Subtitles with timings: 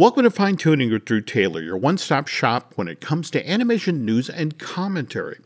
[0.00, 3.46] Welcome to Fine Tuning with Drew Taylor, your one stop shop when it comes to
[3.46, 5.40] animation news and commentary.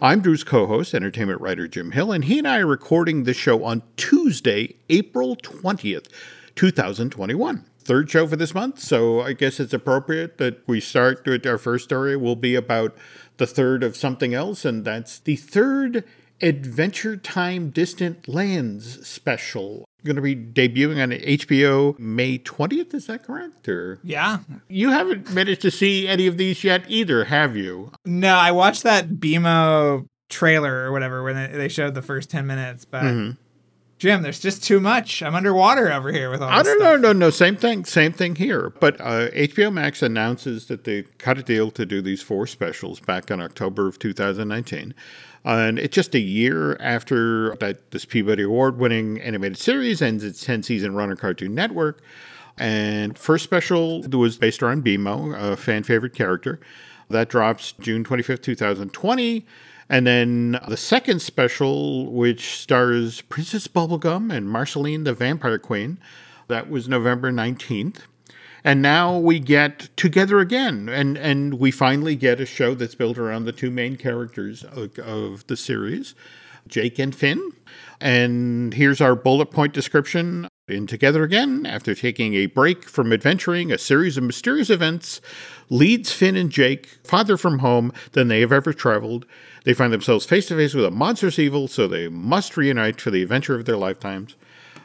[0.00, 3.34] I'm Drew's co host, entertainment writer Jim Hill, and he and I are recording the
[3.34, 6.06] show on Tuesday, April 20th,
[6.54, 7.66] 2021.
[7.80, 11.58] Third show for this month, so I guess it's appropriate that we start with our
[11.58, 12.96] first story will be about
[13.36, 16.02] the third of something else, and that's the third
[16.40, 19.87] Adventure Time Distant Lands special.
[20.04, 23.68] Going to be debuting on HBO May 20th, is that correct?
[23.68, 24.38] Or Yeah.
[24.68, 27.90] You haven't managed to see any of these yet either, have you?
[28.04, 32.84] No, I watched that BMO trailer or whatever when they, showed the first 10 minutes,
[32.84, 33.30] but Mm-hmm.
[33.98, 35.24] Jim, there's just too much.
[35.24, 38.36] I'm underwater over here with all I don't know, no, no, same thing, same thing
[38.36, 38.70] here.
[38.78, 43.00] But uh, HBO Max announces that they cut a deal to do these four specials
[43.00, 44.94] back in October of 2019.
[45.48, 50.44] And it's just a year after that this Peabody Award winning animated series ends its
[50.44, 52.02] 10 season run on Cartoon Network.
[52.58, 56.60] And first special was based around BMO, a fan favorite character.
[57.08, 59.46] That drops June 25th, 2020.
[59.88, 65.98] And then the second special, which stars Princess Bubblegum and Marceline the Vampire Queen,
[66.48, 68.00] that was November 19th.
[68.68, 73.16] And now we get Together Again, and, and we finally get a show that's built
[73.16, 76.14] around the two main characters of, of the series,
[76.66, 77.52] Jake and Finn.
[77.98, 80.48] And here's our bullet point description.
[80.68, 85.22] In Together Again, after taking a break from adventuring, a series of mysterious events
[85.70, 89.24] leads Finn and Jake farther from home than they have ever traveled.
[89.64, 93.10] They find themselves face to face with a monstrous evil, so they must reunite for
[93.10, 94.36] the adventure of their lifetimes.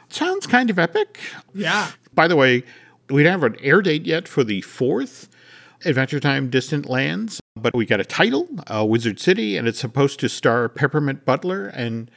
[0.08, 1.20] Sounds kind of epic.
[1.52, 1.90] Yeah.
[2.14, 2.62] By the way,
[3.10, 5.28] we don't have an air date yet for the fourth
[5.84, 10.18] Adventure Time Distant Lands, but we got a title, uh, Wizard City, and it's supposed
[10.20, 11.66] to star Peppermint Butler.
[11.66, 12.10] And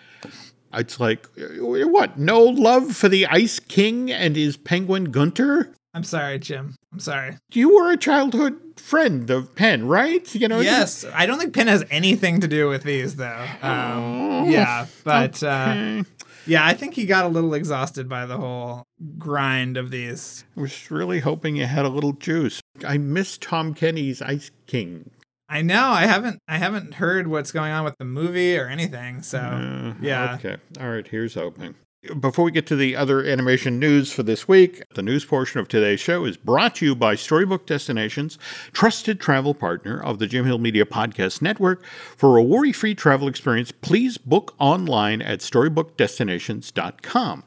[0.73, 2.17] it's like, what?
[2.17, 5.73] No love for the Ice King and his penguin Gunter?
[5.93, 6.75] I'm sorry, Jim.
[6.93, 7.37] I'm sorry.
[7.51, 10.33] You were a childhood friend of Pen, right?
[10.35, 13.45] You know, Yes, I don't think Pen has anything to do with these, though.
[13.61, 16.03] Um, yeah, but uh,
[16.45, 18.83] yeah, I think he got a little exhausted by the whole
[19.17, 20.43] grind of these.
[20.55, 22.61] I was really hoping you had a little juice.
[22.85, 25.11] I miss Tom Kenny's Ice King.
[25.49, 29.21] I know I haven't I haven't heard what's going on with the movie or anything.
[29.21, 30.57] So Uh, yeah, Okay.
[30.79, 31.07] All right.
[31.07, 31.75] Here's hoping.
[32.19, 35.67] Before we get to the other animation news for this week, the news portion of
[35.67, 38.37] today's show is brought to you by Storybook Destinations,
[38.71, 41.83] trusted travel partner of the Jim Hill Media Podcast Network.
[41.85, 47.43] For a worry free travel experience, please book online at storybookdestinations.com.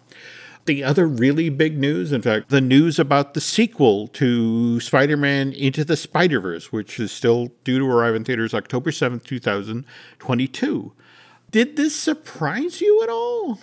[0.66, 5.52] The other really big news, in fact, the news about the sequel to Spider Man
[5.52, 10.92] Into the Spider Verse, which is still due to arrive in theaters October 7th, 2022.
[11.50, 13.58] Did this surprise you at all?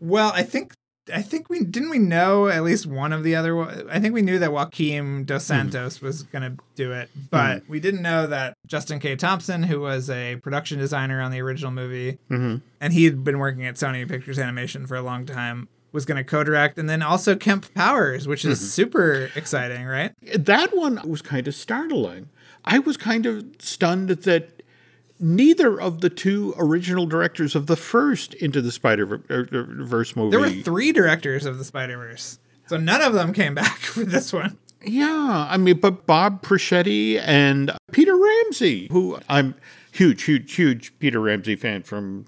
[0.00, 0.72] Well, I think
[1.12, 3.58] I think we didn't we know at least one of the other.
[3.90, 7.80] I think we knew that Joaquim Dos Santos was going to do it, but we
[7.80, 9.16] didn't know that Justin K.
[9.16, 12.60] Thompson, who was a production designer on the original movie, Mhm.
[12.80, 16.16] and he had been working at Sony Pictures Animation for a long time, was going
[16.16, 18.66] to co-direct, and then also Kemp Powers, which is mm-hmm.
[18.66, 20.12] super exciting, right?
[20.34, 22.28] That one was kind of startling.
[22.64, 24.62] I was kind of stunned that
[25.18, 30.14] neither of the two original directors of the first Into the Spider er, er, Verse
[30.14, 30.30] movie.
[30.30, 34.04] There were three directors of the Spider Verse, so none of them came back for
[34.04, 34.58] this one.
[34.84, 39.54] Yeah, I mean, but Bob Persichetti and Peter Ramsey, who I'm
[39.90, 42.26] huge, huge, huge Peter Ramsey fan from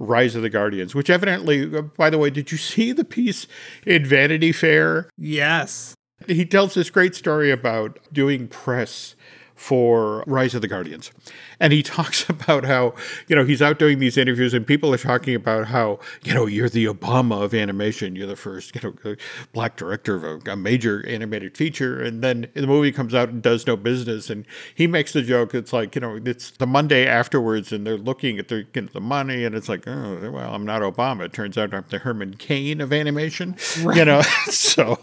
[0.00, 3.46] Rise of the Guardians, which evidently, uh, by the way, did you see the piece
[3.86, 5.08] in Vanity Fair?
[5.16, 5.94] Yes.
[6.26, 9.14] He tells this great story about doing press
[9.60, 11.12] for Rise of the Guardians.
[11.60, 12.94] And he talks about how,
[13.28, 16.46] you know, he's out doing these interviews and people are talking about how, you know,
[16.46, 18.16] you're the Obama of animation.
[18.16, 19.16] You're the first, you know,
[19.52, 22.00] black director of a, a major animated feature.
[22.00, 24.30] And then the movie comes out and does no business.
[24.30, 27.98] And he makes the joke, it's like, you know, it's the Monday afterwards and they're
[27.98, 31.26] looking at the, you know, the money and it's like, oh, well, I'm not Obama.
[31.26, 33.56] It turns out I'm the Herman Cain of animation,
[33.94, 34.98] you know, so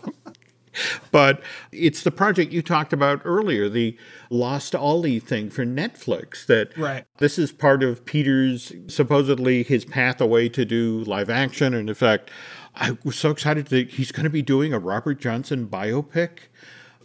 [1.11, 3.97] but it's the project you talked about earlier, the
[4.29, 6.45] Lost Ollie thing for Netflix.
[6.45, 7.06] That Right.
[7.18, 11.95] this is part of Peter's supposedly his path away to do live action, and in
[11.95, 12.29] fact,
[12.75, 16.29] I was so excited that he's going to be doing a Robert Johnson biopic.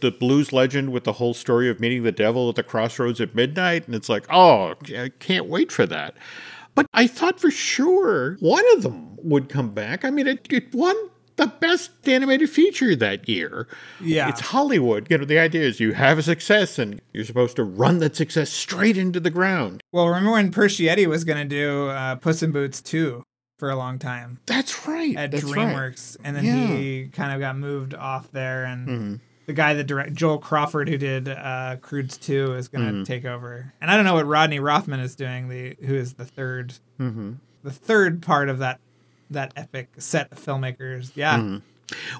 [0.01, 3.33] The blues legend with the whole story of meeting the devil at the crossroads at
[3.33, 3.85] midnight.
[3.85, 6.15] And it's like, oh, I can't wait for that.
[6.75, 10.03] But I thought for sure one of them would come back.
[10.03, 10.95] I mean, it, it won
[11.35, 13.67] the best animated feature that year.
[14.01, 14.29] Yeah.
[14.29, 15.07] It's Hollywood.
[15.09, 18.15] You know, the idea is you have a success and you're supposed to run that
[18.15, 19.81] success straight into the ground.
[19.91, 23.23] Well, remember when Persichetti was going to do uh, Puss in Boots 2
[23.59, 25.15] for a long time That's right.
[25.15, 25.53] at That's right.
[25.69, 26.67] DreamWorks, and then Yeah.
[26.67, 30.97] he kind of got moved off there, and the guy that direct Joel Crawford who
[30.97, 34.59] did uh, Croods Two is going to take over, and I don't know what Rodney
[34.59, 35.49] Rothman is doing.
[35.49, 36.79] The who is the 3rd
[37.63, 38.79] the third part of that
[39.29, 41.11] that epic set of filmmakers.
[41.15, 41.57] Yeah, mm-hmm.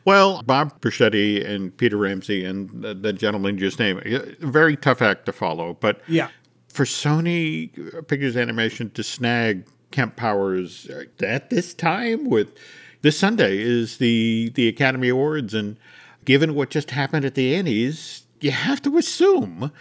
[0.06, 5.02] Well, Bob Persichetti and Peter Ramsey and the, the gentleman just named, a very tough
[5.02, 5.78] act to follow.
[5.80, 6.30] But yeah,
[6.68, 7.72] for Sony
[8.08, 10.90] Pictures Animation to snag Kemp Powers
[11.22, 12.50] at this time with
[13.02, 15.78] this Sunday is the the Academy Awards, and
[16.26, 19.72] given what just happened at the Annies, you have to assume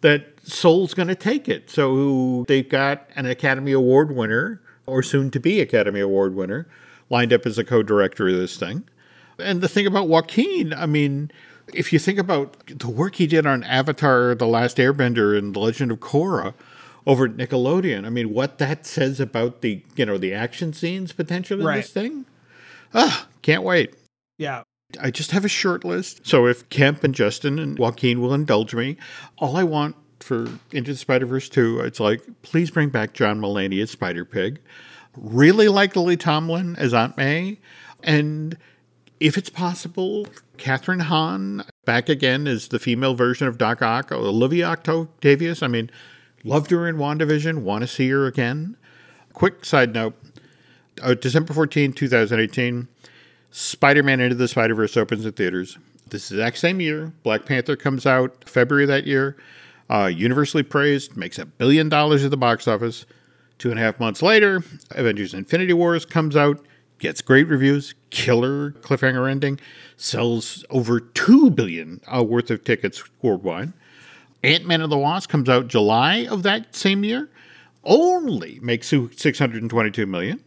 [0.00, 1.70] that Soul's going to take it.
[1.70, 6.66] So they've got an Academy Award winner, or soon to be Academy Award winner,
[7.08, 8.84] lined up as a co-director of this thing.
[9.38, 11.30] And the thing about Joaquim, I mean,
[11.72, 15.60] if you think about the work he did on Avatar, The Last Airbender, and The
[15.60, 16.54] Legend of Korra
[17.06, 21.12] over at Nickelodeon, I mean, what that says about the you know the action scenes
[21.12, 21.76] potential in Right.
[21.76, 22.26] this thing,
[22.94, 23.94] ah, can't wait.
[24.38, 24.62] yeah.
[25.00, 26.26] I just have a short list.
[26.26, 28.96] So if Kemp and Justin and Joaquim will indulge me,
[29.38, 29.94] all I want
[30.30, 34.24] for Into the Spider Verse 2, it's like, please bring back John Mulaney as Spider
[34.24, 34.60] Pig.
[35.16, 37.58] Really like Lily Tomlin as Aunt May.
[38.04, 38.56] And
[39.18, 44.12] if it's possible, Kathryn Hahn back again as the female version of Doc Ock.
[44.12, 45.90] Olivia Octavius, I mean,
[46.44, 48.76] loved her in WandaVision, want to see her again.
[49.32, 50.14] Quick side note
[51.02, 52.86] uh, December 14, 2018.
[53.50, 55.76] Spider Man Into the Spider Verse opens in theaters.
[56.08, 59.36] This exact same year, Black Panther comes out February that year.
[59.90, 63.06] Uh, universally praised, makes a billion dollars at the box office.
[63.58, 66.64] Two and a half months later, Avengers Infinity Wars comes out,
[67.00, 69.58] gets great reviews, killer cliffhanger ending,
[69.96, 73.72] sells over two billion uh, worth of tickets worldwide.
[74.44, 77.28] Ant Man and the Wasp comes out July of that same year,
[77.82, 80.42] only makes 622 million.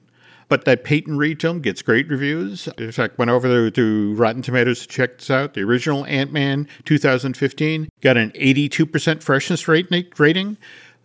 [0.49, 2.67] But that Peyton Reed film gets great reviews.
[2.77, 5.53] In fact, went over there to Rotten Tomatoes to check this out.
[5.53, 9.87] The original Ant Man 2015 got an 82% freshness rate
[10.17, 10.57] rating.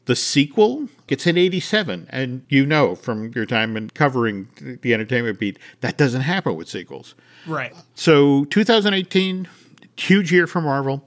[0.07, 2.07] The sequel gets an 87.
[2.11, 4.49] And you know from your time in covering
[4.83, 7.15] the entertainment beat, that doesn't happen with sequels.
[7.47, 7.75] Right.
[7.95, 9.49] So 2018,
[9.97, 11.07] huge year for Marvel.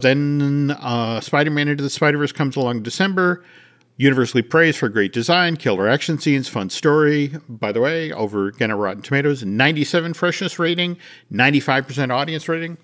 [0.00, 3.44] Then uh, Spider-Man Into the Spider-Verse comes along December.
[4.00, 7.32] Universally praised for great design, killer action scenes, fun story.
[7.48, 10.96] By the way, over again at Rotten Tomatoes, 97 freshness rating,
[11.32, 12.78] 95% audience rating.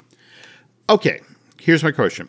[0.91, 1.21] Okay,
[1.61, 2.29] here's my question.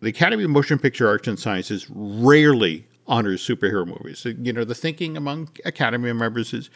[0.00, 4.24] The Academy of Motion Picture Arts and Sciences rarely honors superhero movies.
[4.24, 6.70] You know, the thinking among Academy members is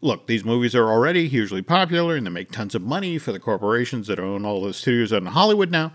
[0.00, 3.40] look, these movies are already hugely popular and they make tons of money for the
[3.40, 5.92] corporations that own all the studios in Hollywood now,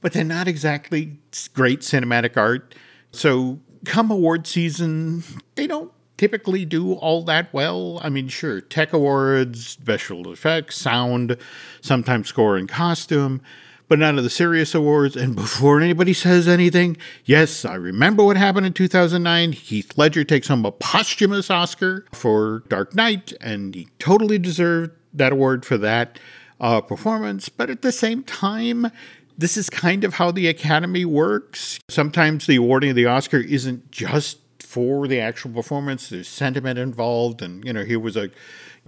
[0.00, 1.18] but they're not exactly
[1.52, 2.76] great cinematic art.
[3.12, 5.22] So, come award season,
[5.54, 8.00] they don't typically do all that well.
[8.02, 11.36] I mean, sure, tech awards, special effects, sound,
[11.80, 13.42] sometimes score and costume,
[13.88, 15.16] but none of the serious awards.
[15.16, 19.52] And before anybody says anything, yes, I remember what happened in 2009.
[19.52, 25.32] Heath Ledger takes home a posthumous Oscar for Dark Knight, and he totally deserved that
[25.32, 26.18] award for that
[26.60, 27.48] uh, performance.
[27.48, 28.90] But at the same time,
[29.36, 31.78] this is kind of how the Academy works.
[31.88, 37.42] Sometimes the awarding of the Oscar isn't just for the actual performance, there's sentiment involved.
[37.42, 38.30] And, you know, he was a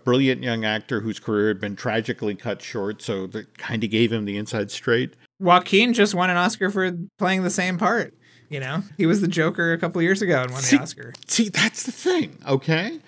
[0.05, 4.13] brilliant young actor whose career had been tragically cut short, so that kind of gave
[4.13, 5.15] him the inside straight.
[5.39, 8.15] Joaquin just won an Oscar for playing the same part.
[8.49, 11.13] You know, he was the Joker a couple years ago and won See- the Oscar.
[11.27, 13.01] See, that's the thing, okay?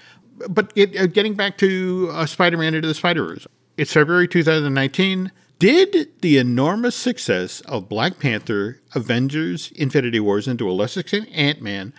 [0.48, 3.46] But it, uh, getting back to uh, Spider Man Into the Spider Verse,
[3.76, 5.30] it's February 2019.
[5.58, 11.28] Did the enormous success of Black Panther, Avengers, Infinity Wars, and to a lesser extent
[11.34, 11.92] Ant Man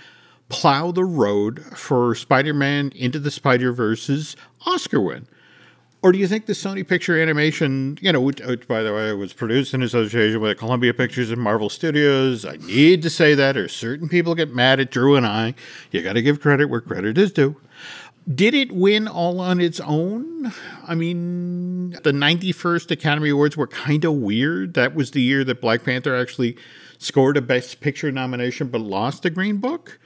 [0.47, 5.27] plow the road for Spider Man Into the Spider Verse's Oscar win?
[6.01, 9.11] Or do you think the Sony Picture Animation, you know, which, which by the way
[9.11, 12.45] was produced in association with Columbia Pictures and Marvel Studios?
[12.45, 15.53] I need to say that, or certain people get mad at Drew and I.
[15.91, 17.57] You got to give credit where credit is due.
[18.33, 20.53] Did it win all on its own?
[20.87, 24.75] I mean, the 91st Academy Awards were kind of weird.
[24.75, 26.55] That was the year that Black Panther actually
[26.99, 29.99] scored a Best Picture nomination but lost the Green Book.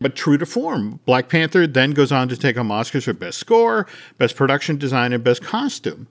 [0.00, 3.38] But true to form, Black Panther then goes on to take home Oscars for Best
[3.38, 3.86] Score,
[4.16, 6.08] Best Production Design, and Best Costume.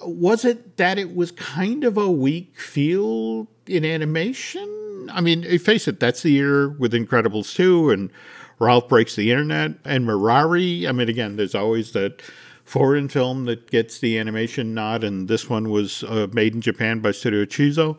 [0.00, 5.08] Was it that it was kind of a weak field in animation?
[5.12, 8.10] I mean, face it, that's the year with Incredibles 2 and
[8.58, 10.86] Ralph Breaks the Internet and Mirai.
[10.88, 12.22] I mean, again, there's always that
[12.64, 17.00] foreign film that gets the animation nod, and this one was uh, made in Japan
[17.00, 17.98] by Studio Chizu.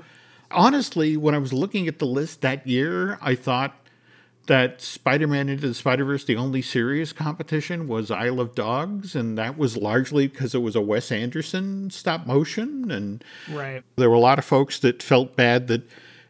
[0.51, 3.75] Honestly, when I was looking at the list that year, I thought
[4.47, 9.15] that Spider Man Into the Spider Verse, the only serious competition was Isle of Dogs,
[9.15, 12.91] and that was largely because it was a Wes Anderson stop motion.
[12.91, 13.83] And right.
[13.95, 15.89] there were a lot of folks that felt bad that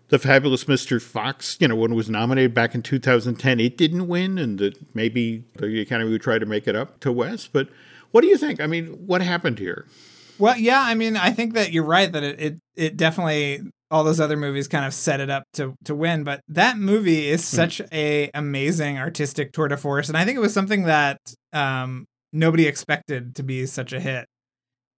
[0.10, 1.02] the fabulous Mr.
[1.02, 4.96] Fox, you know, when it was nominated back in 2010, it didn't win, and that
[4.96, 7.48] maybe the Academy would try to make it up to Wes.
[7.48, 7.70] But
[8.12, 8.62] what do you think?
[8.62, 9.86] I mean, what happened here?
[10.38, 14.04] Well, yeah, I mean, I think that you're right that it, it, it definitely all
[14.04, 17.50] those other movies kind of set it up to to win, but that movie is
[17.50, 17.56] hmm.
[17.56, 17.88] such mm.
[17.94, 21.18] a amazing artistic tour de force, and I think it was something that
[21.54, 24.26] um, nobody expected to be such a hit,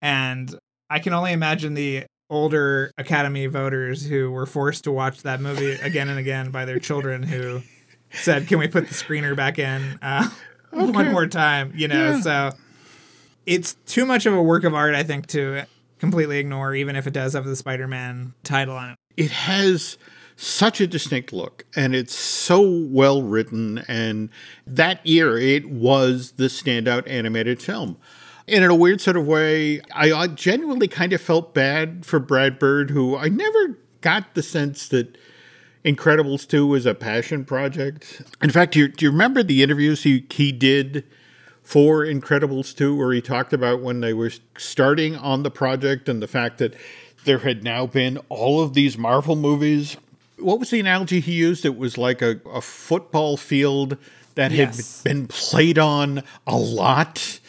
[0.02, 0.54] and
[0.90, 5.72] I can only imagine the older Academy voters who were forced to watch that movie
[5.74, 7.62] again and again by their children who
[8.12, 10.30] said, "Can we put the screener back in uh,
[10.74, 10.92] okay.
[10.92, 12.22] one more time?" You know, yeah.
[12.22, 12.52] so
[13.46, 15.64] it's too much of a work of art, I think, to
[16.00, 18.98] completely ignore, even if it does have the Spider Man title on it.
[19.16, 19.98] It has
[20.38, 23.80] such a distinct look and it's so well written.
[23.88, 24.30] And
[24.68, 27.98] that year, it was the standout animated film.
[28.48, 32.60] And in a weird sort of way, I genuinely kind of felt bad for Brad
[32.60, 35.18] Bird, who I never got the sense that
[35.84, 38.22] Incredibles 2 was a passion project.
[38.42, 41.04] In fact, do you, do you remember the interviews he, he did
[41.62, 46.22] for Incredibles 2, where he talked about when they were starting on the project and
[46.22, 46.74] the fact that
[47.26, 49.98] there had now been all of these Marvel movies.
[50.40, 51.66] What was the analogy he used?
[51.66, 53.98] It was like a, a football field
[54.36, 55.04] that yes.
[55.04, 57.40] had been played on a lot.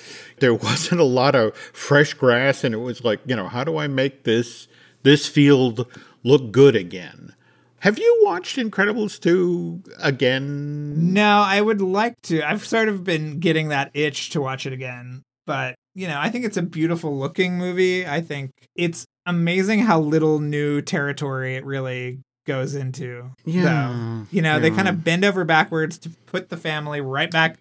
[0.40, 3.76] There wasn't a lot of fresh grass, and it was like, you know, how do
[3.76, 4.68] I make this
[5.02, 5.86] this field
[6.22, 7.34] look good again?
[7.80, 11.12] Have you watched Incredibles 2 again?
[11.12, 12.42] No, I would like to.
[12.42, 15.22] I've sort of been getting that itch to watch it again.
[15.46, 18.04] But, you know, I think it's a beautiful looking movie.
[18.06, 23.30] I think it's amazing how little new territory it really goes into.
[23.44, 23.62] Yeah.
[23.62, 24.26] Though.
[24.32, 24.58] You know, yeah.
[24.58, 27.58] they kind of bend over backwards to put the family right back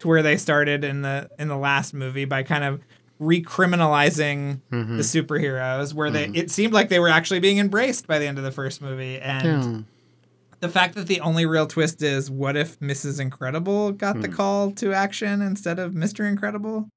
[0.00, 2.80] to where they started in the in the last movie by kind of
[3.20, 4.96] recriminalizing mm-hmm.
[4.96, 6.32] the superheroes where mm-hmm.
[6.32, 8.80] they it seemed like they were actually being embraced by the end of the first
[8.80, 9.80] movie and yeah.
[10.60, 13.20] the fact that the only real twist is what if Mrs.
[13.20, 14.22] Incredible got mm.
[14.22, 16.28] the call to action instead of Mr.
[16.28, 16.88] Incredible?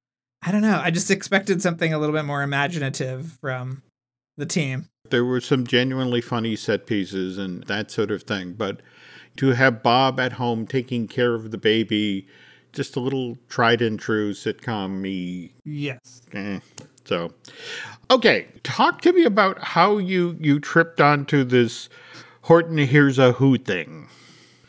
[0.43, 0.79] I don't know.
[0.83, 3.83] I just expected something a little bit more imaginative from
[4.37, 4.87] the team.
[5.09, 8.81] There were some genuinely funny set pieces and that sort of thing, but
[9.37, 12.27] to have Bob at home taking care of the baby
[12.73, 15.53] just a little tried and true sitcom me.
[15.65, 16.21] Yes.
[16.33, 16.59] Eh.
[17.05, 17.33] So,
[18.09, 21.89] okay, talk to me about how you you tripped onto this
[22.43, 24.07] Horton Hears a Who thing.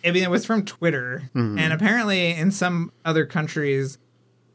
[0.04, 1.58] I mean, it was from Twitter, mm-hmm.
[1.58, 3.98] and apparently in some other countries,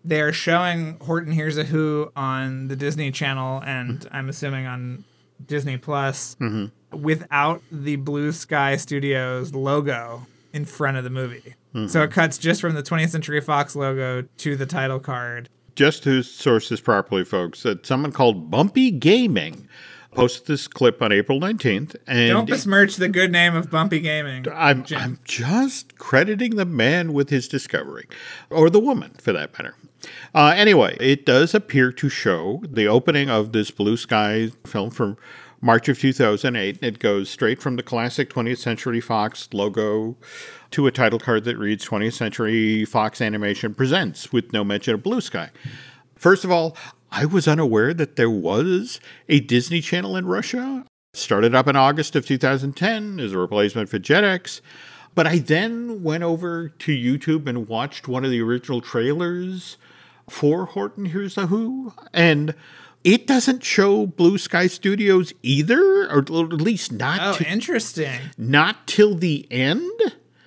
[0.03, 4.15] they're showing Horton Hears a Who on the Disney Channel, and mm-hmm.
[4.15, 5.05] I'm assuming on
[5.45, 7.01] Disney Plus, mm-hmm.
[7.01, 10.25] without the Blue Sky Studios logo
[10.57, 11.55] in front of the movie.
[11.73, 11.87] Mm-hmm.
[11.87, 15.47] So it cuts just from the 20th Century Fox logo to the title card.
[15.75, 19.69] Just to source this properly, folks, that someone called Bumpy Gaming
[20.11, 21.95] posted this clip on April 19th.
[22.07, 24.47] And Don't besmirch the good name of Bumpy Gaming.
[24.51, 28.07] I'm, I'm just crediting the man with his discovery,
[28.49, 29.75] or the woman for that matter.
[30.33, 35.17] Uh, anyway, it does appear to show the opening of this Blue Sky film from
[35.61, 36.79] March of 2008.
[36.81, 40.15] It goes straight from the classic 20th Century Fox logo
[40.71, 45.03] to a title card that reads 20th Century Fox Animation Presents with no mention of
[45.03, 45.49] Blue Sky.
[46.15, 46.77] First of all,
[47.11, 48.99] I was unaware that there was
[49.29, 50.85] a Disney Channel in Russia.
[51.13, 54.61] Started up in August of 2010 as a replacement for Jetix.
[55.15, 59.77] But I then went over to YouTube and watched one of the original trailers
[60.29, 61.93] for Horton Hears a Who.
[62.13, 62.53] And
[63.07, 67.19] it doesn't show Blue Sky Studios either, or at least not.
[67.21, 68.19] Oh, interesting.
[68.37, 69.97] Not till the end.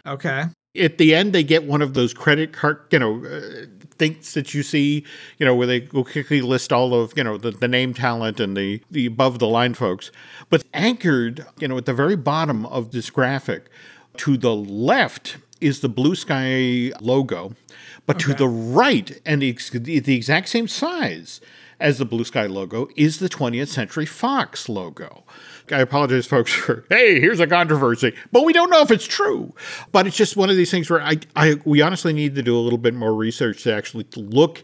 [0.05, 0.45] Okay.
[0.79, 4.53] At the end, they get one of those credit card, you know, uh, things that
[4.53, 5.07] you see,
[5.39, 8.39] you know, where they will quickly list all of, you know, the, the name talent
[8.39, 10.13] and the, the above the line folks.
[10.51, 13.71] But anchored, you know, at the very bottom of this graphic,
[14.19, 17.55] to the left is the Blue Sky logo,
[18.05, 18.27] but okay.
[18.27, 21.41] to the right, and the, the exact same size,
[21.81, 25.25] as the Blue Sky logo is the 20th Century Fox logo.
[25.73, 29.55] I apologize, folks, for hey, here's a controversy, but we don't know if it's true.
[29.93, 32.57] But it's just one of these things where I, I we honestly need to do
[32.57, 34.63] a little bit more research to actually look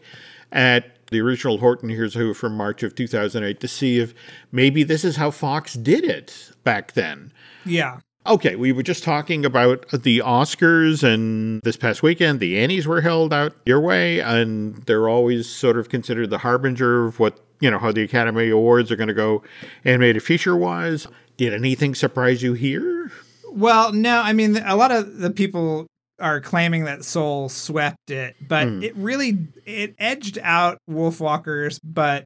[0.52, 4.14] at the original Horton Here's Who from March of 2008 to see if
[4.50, 7.32] maybe this is how Fox did it back then.
[7.64, 8.00] Yeah.
[8.26, 13.00] Okay, we were just talking about the Oscars, and this past weekend, the Annies were
[13.00, 17.70] held out your way, and they're always sort of considered the harbinger of what, you
[17.70, 19.44] know, how the Academy Awards are going to go
[19.84, 21.06] animated feature wise.
[21.36, 23.12] Did anything surprise you here?
[23.50, 24.20] Well, no.
[24.20, 25.86] I mean, a lot of the people
[26.18, 28.82] are claiming that Soul swept it, but Hmm.
[28.82, 32.24] it really it edged out Wolfwalkers, but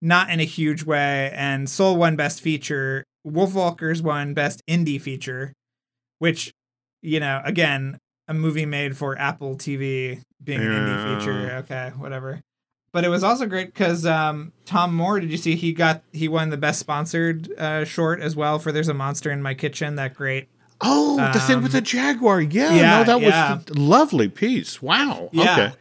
[0.00, 1.30] not in a huge way.
[1.34, 3.04] And Soul won Best Feature.
[3.26, 5.52] Wolfwalkers won Best Indie Feature,
[6.18, 6.52] which
[7.02, 7.98] you know, again,
[8.28, 11.50] a movie made for Apple TV being an indie feature.
[11.64, 12.40] Okay, whatever.
[12.92, 16.28] But it was also great because um, Tomm Moore, did you see he got he
[16.28, 19.96] won the best sponsored uh, short as well for "There's a Monster in My Kitchen."
[19.96, 20.48] That great
[20.84, 22.40] Oh, the thing with Um, the Jaguar.
[22.40, 23.54] Yeah, yeah, no, that yeah.
[23.54, 24.82] was a lovely piece.
[24.82, 25.30] Wow.
[25.32, 25.52] Yeah.
[25.52, 25.72] Okay.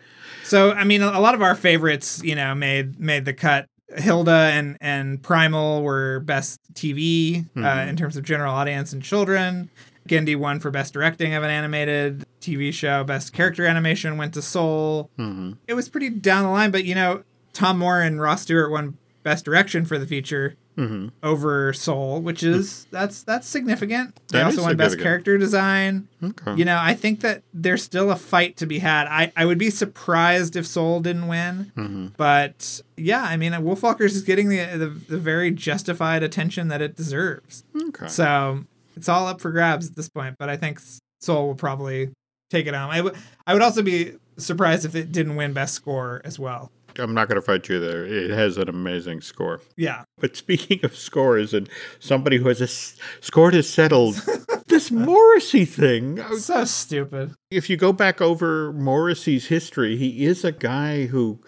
[0.44, 3.66] So I mean, a lot of our favorites, you know, made made the cut.
[3.98, 7.88] Hilda and and Primal were best TV uh, Mhm.
[7.90, 9.70] in terms of general audience and children.
[10.10, 13.04] Genndy won for best directing of an animated TV show.
[13.04, 15.10] Best character animation went to Soul.
[15.18, 18.72] hmm It was pretty down the line, but you know, Tomm Moore and Ross Stewart
[18.72, 24.16] won best direction for the feature hmm over Soul, which is that's that's significant.
[24.30, 26.08] They That also won best character design.
[26.24, 26.56] Okay.
[26.56, 29.08] You know, I think that there's still a fight to be had.
[29.08, 31.72] I, I would be surprised if Soul didn't win.
[31.76, 36.82] hmm But yeah, I mean, Wolfwalkers is getting the, the the very justified attention that
[36.82, 37.64] it deserves.
[37.90, 38.08] Okay.
[38.08, 40.36] So it's all up for grabs at this point.
[40.40, 40.80] But I think
[41.20, 42.10] Soul will probably
[42.50, 42.90] take it on.
[42.90, 46.72] I would I would also be surprised if it didn't win best score as well.
[47.00, 48.06] I'm not going to fight you there.
[48.06, 49.62] It has an amazing score.
[49.78, 51.70] Yeah, But speaking of scores and
[52.00, 54.14] somebody who has a s- score to settle,
[54.68, 56.22] this Morrissey thing.
[56.38, 57.34] so stupid.
[57.50, 61.40] If you go back over Morrissey's history, he is a guy who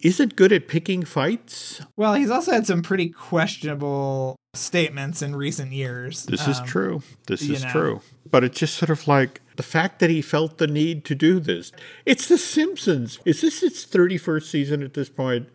[0.00, 1.80] isn't good at picking fights.
[1.96, 6.24] Well, he's also had some pretty questionable statements in recent years.
[6.24, 7.02] This is Um, true.
[7.26, 7.70] This is know.
[7.70, 8.00] true.
[8.28, 11.40] But it's just sort of like the fact that he felt the need to do
[11.40, 11.72] this.
[12.06, 13.18] It's The Simpsons.
[13.24, 15.48] Is this its 31st season at this point?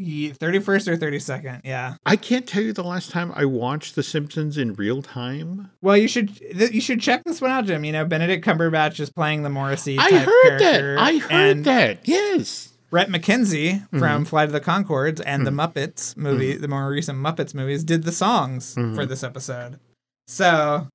[0.00, 1.96] ye- 31st or 32nd, yeah.
[2.06, 5.70] I can't tell you the last time I watched The Simpsons in real time.
[5.82, 7.84] Well, you should you should check this one out, Jim.
[7.84, 9.98] You know, Benedict Cumberbatch is playing the Morrissey.
[9.98, 11.02] I heard character, that.
[11.02, 12.06] I heard that.
[12.08, 12.74] Yes.
[12.90, 13.98] Bret McKenzie Mm-hmm.
[13.98, 18.04] from Flight of the Conchords and the Muppets movie, the more recent Muppets movies, did
[18.04, 18.94] the songs Mm-hmm.
[18.94, 19.78] for this episode.
[20.28, 20.86] So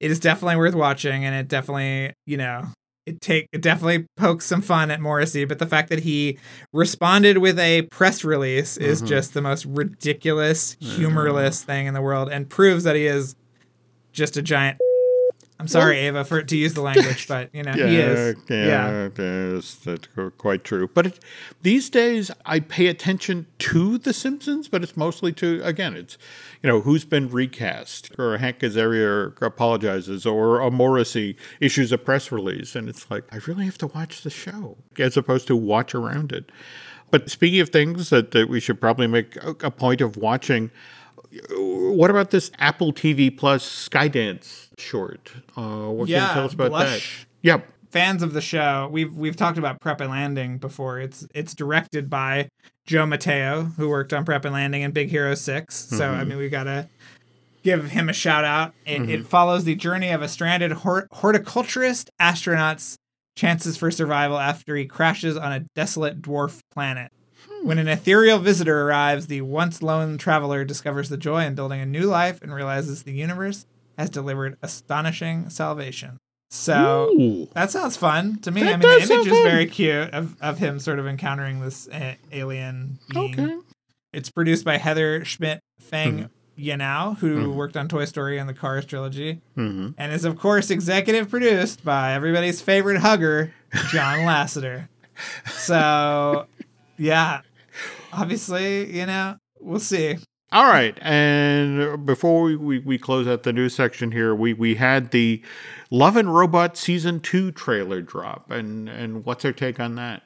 [0.00, 2.64] it is definitely worth watching, and it definitely, you know,
[3.06, 5.44] it take it definitely pokes some fun at Morrissey.
[5.44, 6.38] But the fact that he
[6.72, 9.06] responded with a press release is Mhm.
[9.06, 13.34] just the most ridiculous, humorless thing in the world, and proves that he is
[14.12, 14.78] just a giant.
[15.60, 18.36] I'm sorry, Ava, for to use the language, but you know Yeah, he is.
[18.48, 19.08] yeah, yeah.
[19.54, 20.88] yes, that's quite true.
[20.92, 21.24] But it,
[21.62, 26.16] these days, I pay attention to The Simpsons, but it's mostly to again, it's
[26.62, 32.32] you know who's been recast, or Hank Azaria apologizes, or a Morrissey issues a press
[32.32, 35.94] release, and it's like I really have to watch the show as opposed to watch
[35.94, 36.50] around it.
[37.10, 40.70] But speaking of things that, that we should probably make a, a point of watching,
[41.52, 45.32] what about this Apple TV Plus Skydance short?
[45.56, 47.20] Uh, what can you tell us about Blush.
[47.20, 47.26] that?
[47.42, 47.66] Yep.
[47.90, 50.98] fans of the show, we've we've talked about Prep and Landing before.
[51.00, 52.48] It's it's directed by
[52.86, 56.38] Joe Mateo, who worked on Prep and Landing and Big Hero 6 So I mean,
[56.38, 56.88] we gotta
[57.62, 58.74] give him a shout out.
[58.86, 62.96] It, it follows the journey of a stranded hort- horticulturist astronaut's
[63.36, 67.10] chances for survival after he crashes on a desolate dwarf planet.
[67.62, 71.86] When an ethereal visitor arrives, the once lone traveler discovers the joy in building a
[71.86, 73.66] new life and realizes the universe
[73.98, 76.18] has delivered astonishing salvation.
[76.50, 77.48] So Ooh.
[77.54, 78.62] that sounds fun to me.
[78.62, 79.42] That I mean, the image is fun.
[79.44, 83.38] very cute of, of him sort of encountering this uh, alien being.
[83.38, 83.56] Okay.
[84.12, 86.26] It's produced by Heather Schmidt Fang Mm-hmm.
[86.60, 90.70] Yanao, who worked on Toy Story and the Cars trilogy, hmm and is, of course,
[90.70, 93.54] executive produced by everybody's favorite hugger,
[93.88, 94.88] John Lasseter.
[95.52, 96.46] So,
[96.98, 97.40] yeah,
[98.12, 100.18] obviously, you know, we'll see.
[100.52, 100.98] All right.
[101.00, 105.42] And before we, we, we close out the news section here, we, we had the
[105.92, 108.50] Love and Robot Season 2 trailer drop.
[108.50, 110.22] And, and what's our take on that?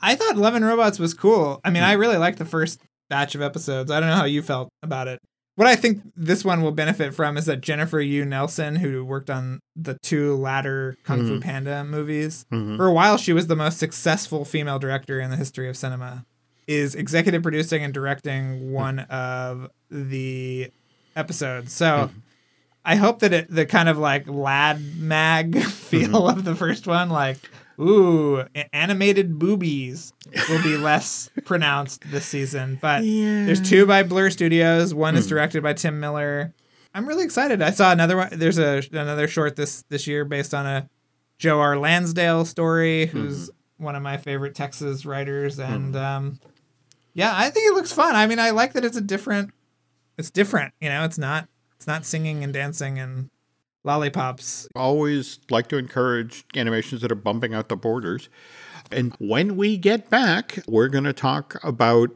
[0.00, 1.60] I thought Love and Robots was cool.
[1.64, 1.88] I mean, Hmm.
[1.90, 3.90] I really liked the first batch of episodes.
[3.90, 5.18] I don't know how you felt about it.
[5.56, 9.28] What I think this one will benefit from is that Jennifer Yuh Nelson, who worked
[9.28, 11.42] on the two latter Kung Fu Mhm.
[11.42, 12.76] Panda movies, Mhm.
[12.76, 16.24] for a while she was the most successful female director in the history of cinema,
[16.68, 18.72] is executive producing and directing mm-hmm.
[18.72, 20.70] one of the
[21.16, 21.72] episodes.
[21.72, 22.18] So mm-hmm.
[22.84, 26.38] I hope that it the kind of like lad mag feel mm-hmm.
[26.38, 27.38] of the first one, like
[27.80, 30.12] ooh, animated boobies
[30.48, 32.78] will be less pronounced this season.
[32.80, 33.46] But Yeah.
[33.46, 34.94] there's two by Blur Studios.
[34.94, 35.30] One is mm.
[35.30, 36.52] directed by Tim Miller.
[36.94, 37.62] I'm really excited.
[37.62, 38.28] I saw another one.
[38.32, 40.88] There's a another short this this year based on a
[41.38, 41.78] Joe R.
[41.78, 46.40] Lansdale story, who's one of my favorite Texas writers, and um,
[47.14, 48.16] yeah, I think it looks fun.
[48.16, 49.52] I mean, I like that it's a different.
[50.16, 51.04] It's different, you know.
[51.04, 51.48] It's not.
[51.76, 53.30] It's not singing and dancing and
[53.84, 54.68] lollipops.
[54.74, 58.28] Always like to encourage animations that are bumping out the borders.
[58.90, 62.10] And when we get back, we're going to talk about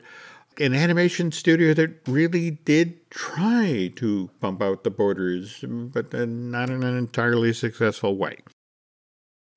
[0.59, 6.83] an animation studio that really did try to bump out the borders, but not in
[6.83, 8.39] an entirely successful way.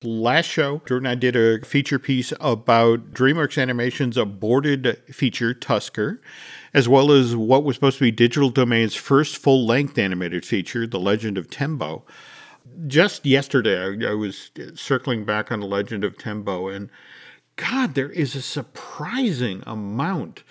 [0.06, 6.20] Last show, and I did a feature piece about DreamWorks Animation's aborted feature, Tusker,
[6.72, 10.86] as well as what was supposed to be Digital Domain's first full length animated feature,
[10.86, 12.04] The Legend of Tembo.
[12.86, 16.88] Just yesterday, I, I was circling back on The Legend of Tembo, and
[17.56, 20.44] God, there is a surprising amount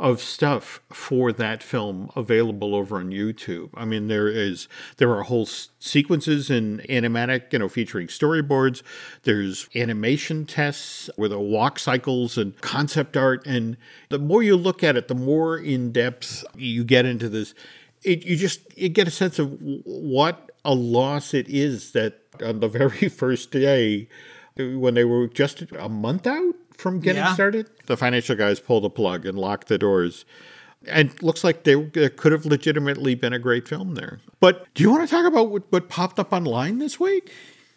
[0.00, 3.68] of stuff for that film available over on YouTube.
[3.74, 8.82] I mean, there is there are whole sequences in animatic, you know, featuring storyboards.
[9.24, 13.76] There's animation tests with the walk cycles and concept art, and
[14.08, 17.54] the more you look at it, the more in depth you get into this.
[18.02, 22.60] It, you just you get a sense of what a loss it is that on
[22.60, 24.08] the very first day
[24.56, 27.34] when they were just a month out from getting yeah.
[27.34, 30.24] started, the financial guys pulled the plug and locked the doors.
[30.88, 34.18] And looks like there could have legitimately been a great film there.
[34.40, 37.30] But do you want to talk about what, what popped up online this week?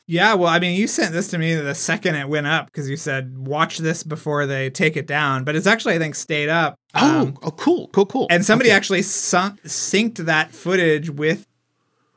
[0.05, 2.89] Yeah, well, I mean, you sent this to me the second it went up because
[2.89, 5.43] you said watch this before they take it down.
[5.43, 6.75] But it's actually, I think, stayed up.
[6.93, 8.27] Oh, um, oh, cool, cool, cool.
[8.29, 8.75] And somebody okay.
[8.75, 11.45] actually sunk, synced that footage with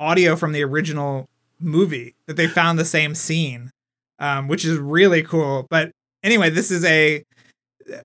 [0.00, 1.28] audio from the original
[1.60, 3.70] movie that they found the same scene,
[4.18, 5.66] um, which is really cool.
[5.70, 5.92] But
[6.26, 7.22] Anyway, this is a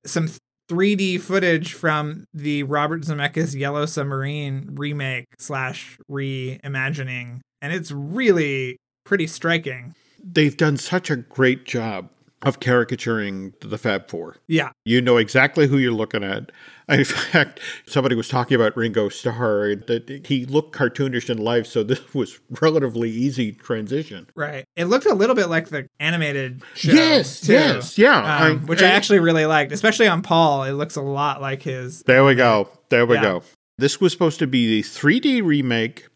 [0.05, 0.29] some
[0.69, 9.25] 3D footage from the Robert Zemeckis Yellow Submarine remake slash reimagining, and it's really pretty
[9.25, 9.95] striking.
[10.23, 12.10] They've done such a great job
[12.43, 14.38] of caricaturing the Fab Four.
[14.47, 14.69] Yeah.
[14.86, 16.51] You know exactly who you're looking at.
[16.91, 21.84] In fact, somebody was talking about Ringo Starr that he looked cartoonish in life, so
[21.84, 24.27] this was relatively easy transition.
[24.36, 24.65] Right.
[24.75, 26.91] It looked a little bit like the animated show.
[26.91, 28.17] Yes, too, yes, yeah.
[28.17, 30.63] Um, I, which I, I, actually really liked, especially on Paul.
[30.65, 32.04] It looks a lot like his.
[32.04, 32.69] There we go.
[32.89, 33.21] There we yeah.
[33.21, 33.43] go.
[33.77, 36.08] This was supposed to be the 3D remake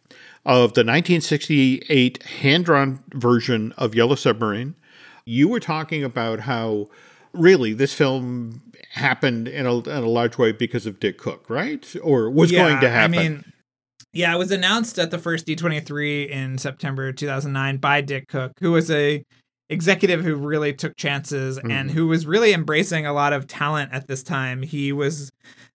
[0.45, 4.75] of the 1968 hand drawn version of Yellow Submarine
[5.25, 6.87] you were talking about how
[7.35, 11.95] really this film happened in a, in a large way because of Dick Cook, right?
[12.01, 13.19] Or was yeah, going to happen.
[13.19, 13.43] I mean,
[14.13, 18.71] yeah, it was announced at the first D23 in September 2009 by Dick Cook, who
[18.71, 19.23] was a
[19.69, 21.71] executive who really took chances mm-hmm.
[21.71, 24.61] and who was really embracing a lot of talent at this time.
[24.61, 25.31] He was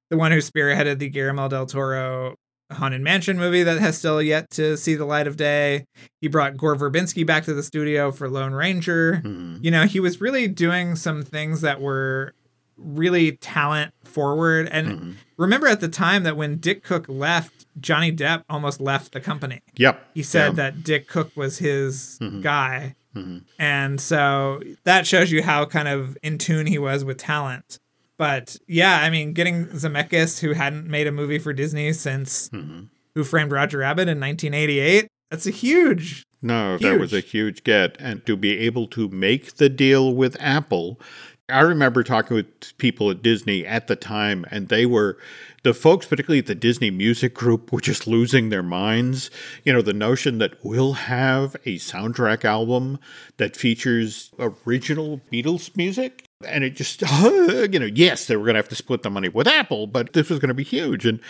[0.09, 2.35] the one who spearheaded the Guillermo del Toro
[2.71, 5.87] Haunted Mansion movie that has still yet to see the light of day.
[6.21, 9.21] He brought Gore Verbinski back to the studio for Lone Ranger.
[9.25, 9.59] Mm-hmm.
[9.63, 12.35] You know, he was really doing some things that were
[12.77, 14.69] really talent forward.
[14.71, 15.11] And mm-hmm.
[15.37, 19.61] remember at the time that when Dick Cook left, Johnny Depp almost left the company.
[19.77, 20.03] Yep.
[20.15, 22.41] He said that Dick Cook was his mm-hmm.
[22.41, 22.97] guy.
[23.15, 23.39] Mm-hmm.
[23.59, 27.79] And so that shows you how kind of in tune he was with talent.
[28.21, 32.83] But yeah, I mean, getting Zemeckis, who hadn't made a movie for Disney since mm-hmm.
[33.15, 36.23] Who Framed Roger Rabbit in 1988, that's a huge.
[36.43, 36.83] No, huge.
[36.83, 37.97] that was a huge get.
[37.99, 41.01] And to be able to make the deal with Apple,
[41.49, 45.17] I remember talking with people at Disney at the time, and they were
[45.63, 49.31] the folks, particularly at the Disney Music Group, were just losing their minds.
[49.65, 52.99] You know, the notion that we'll have a soundtrack album
[53.39, 56.27] that features original Beatles music.
[56.47, 59.29] And it just, you know, yes, they were going to have to split the money
[59.29, 61.05] with Apple, but this was going to be huge.
[61.05, 61.21] And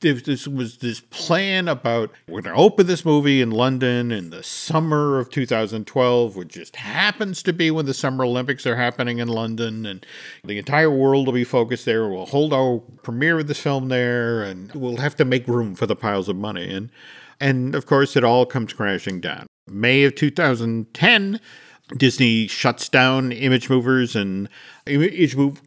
[0.00, 4.42] this was this plan about we're going to open this movie in London in the
[4.42, 9.28] summer of 2012, which just happens to be when the Summer Olympics are happening in
[9.28, 9.84] London.
[9.84, 10.06] And
[10.44, 12.08] the entire world will be focused there.
[12.08, 15.86] We'll hold our premiere of this film there, and we'll have to make room for
[15.86, 16.72] the piles of money.
[16.72, 16.90] And
[17.40, 19.46] and of course, it all comes crashing down.
[19.68, 21.40] May of 2010,
[21.96, 24.48] Disney shuts down ImageMovers and
[24.86, 25.62] Image Move,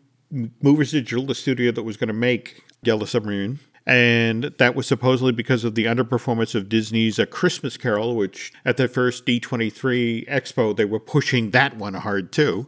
[0.62, 3.60] Movers Digital, the studio that was going to make Yellow Submarine.
[3.88, 8.78] And that was supposedly because of the underperformance of Disney's A Christmas Carol, which at
[8.78, 12.68] the first D23 Expo, they were pushing that one hard too.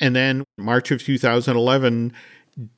[0.00, 2.12] And then March of 2011,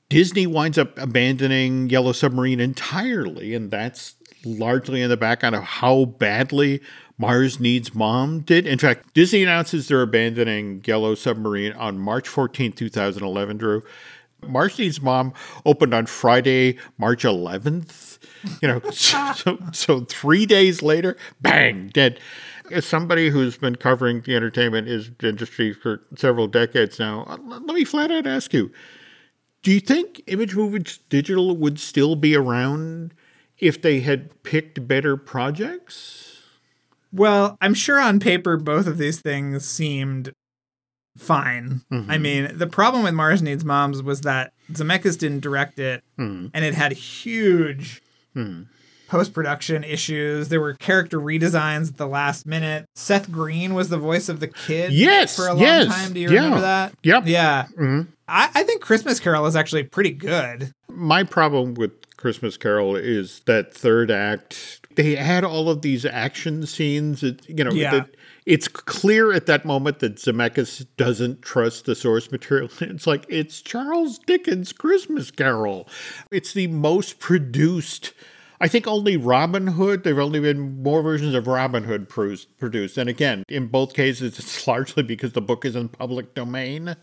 [0.09, 4.15] Disney winds up abandoning Yellow Submarine entirely, and that's
[4.45, 6.81] largely in the background of how badly
[7.19, 8.67] Mars Needs Mom did.
[8.67, 13.83] In fact, Disney announces they're abandoning Yellow Submarine on March 14, 2011, Drew.
[14.47, 15.33] Mars Needs Mom
[15.65, 18.19] opened on Friday, March 11th.
[18.61, 22.21] You know, so, so three days later, bang, dead.
[22.71, 24.89] As somebody who's been covering the entertainment
[25.23, 28.73] industry for several decades now, uh, let me flat out ask you
[29.63, 33.13] do you think ImageMovers Digital would still be around
[33.59, 36.36] if they had picked better projects?
[37.17, 40.33] Well, I'm sure on paper both of these things seemed
[41.17, 41.81] fine.
[41.91, 42.07] Mhm.
[42.11, 46.49] I mean, the problem with Mars Needs Moms was that Zemeckis didn't direct it, Hmm.
[46.53, 48.03] and it had huge
[48.35, 48.63] Hmm.
[49.09, 50.49] post production issues.
[50.49, 52.85] There were character redesigns at the last minute.
[52.95, 56.13] Seth Green was the voice of the kid Yes, for a long yes, time.
[56.13, 56.35] Do you yeah.
[56.37, 56.93] remember that?
[57.03, 57.23] Yep.
[57.27, 57.67] Yeah.
[57.79, 58.09] Mhm.
[58.29, 60.73] I, I think Christmas Carol is actually pretty good.
[60.91, 64.81] My problem with Christmas Carol is that third act.
[64.97, 67.23] They had all of these action scenes.
[67.23, 68.05] It, you know, Yeah.
[68.45, 72.69] it's clear at that moment that Zemeckis doesn't trust the source material.
[72.81, 75.89] It's like it's Charles Dickens' Christmas Carol.
[76.31, 78.13] It's the most produced.
[78.61, 80.05] I think only Robin Hood.
[80.05, 84.67] There've only been more versions of Robin Hood produced, and again, in both cases, it's
[84.67, 86.97] largely because the book is in public domain,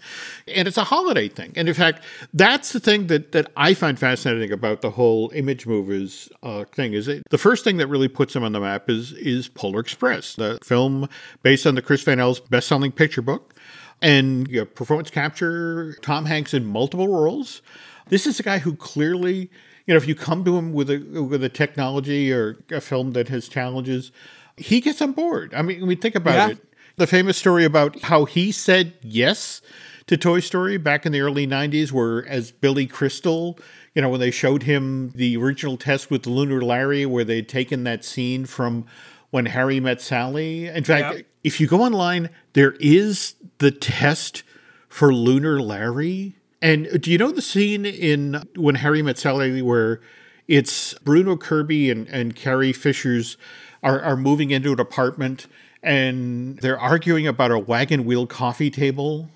[0.47, 1.53] and it's a holiday thing.
[1.55, 6.31] And in fact, that's the thing that that I find fascinating about the whole ImageMovers
[6.41, 6.93] uh, thing.
[6.93, 10.35] Is the first thing that really puts them on the map is is Polar Express,
[10.35, 11.07] the film
[11.43, 13.53] based on the Chris Van El's best-selling picture book,
[14.01, 15.95] and you know, performance capture.
[16.01, 17.61] Tom Hanks in multiple roles.
[18.09, 19.49] This is a guy who clearly,
[19.85, 23.11] you know, if you come to him with a with a technology or a film
[23.11, 24.11] that has challenges,
[24.57, 25.53] he gets on board.
[25.53, 26.49] I mean, we think about Yeah.
[26.49, 26.57] it.
[26.95, 29.61] The famous story about how he said yes
[30.05, 33.57] to Toy Story back in the early 90s, where as Billy Crystal,
[33.95, 37.83] you know, when they showed him the original test with Lunar Larry, where they'd taken
[37.85, 38.85] that scene from
[39.31, 40.67] when Harry met Sally.
[40.67, 41.25] In fact, Yep.
[41.43, 44.43] if you go online, there is the test
[44.87, 46.35] for Lunar Larry.
[46.63, 49.99] And do you know the scene in When Harry Met Sally where
[50.47, 53.35] it's Bruno Kirby and, and Carrie Fisher's
[53.83, 55.47] are, are moving into an apartment
[55.83, 59.29] and they're arguing about a wagon wheel coffee table?